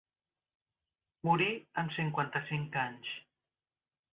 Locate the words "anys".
2.89-3.13